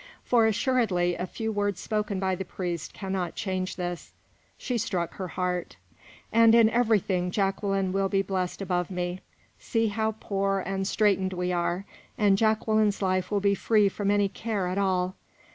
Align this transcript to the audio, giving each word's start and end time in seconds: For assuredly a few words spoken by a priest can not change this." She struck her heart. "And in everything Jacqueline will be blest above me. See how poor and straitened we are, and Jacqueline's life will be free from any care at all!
For 0.23 0.47
assuredly 0.47 1.13
a 1.13 1.27
few 1.27 1.51
words 1.51 1.79
spoken 1.79 2.19
by 2.19 2.33
a 2.33 2.43
priest 2.43 2.91
can 2.91 3.11
not 3.11 3.35
change 3.35 3.75
this." 3.75 4.13
She 4.57 4.79
struck 4.79 5.13
her 5.13 5.27
heart. 5.27 5.75
"And 6.33 6.55
in 6.55 6.71
everything 6.71 7.29
Jacqueline 7.29 7.93
will 7.93 8.09
be 8.09 8.23
blest 8.23 8.63
above 8.63 8.89
me. 8.89 9.19
See 9.59 9.89
how 9.89 10.15
poor 10.19 10.57
and 10.65 10.87
straitened 10.87 11.33
we 11.33 11.53
are, 11.53 11.85
and 12.17 12.35
Jacqueline's 12.35 13.03
life 13.03 13.29
will 13.29 13.41
be 13.41 13.53
free 13.53 13.89
from 13.89 14.09
any 14.09 14.27
care 14.27 14.65
at 14.65 14.79
all! 14.79 15.13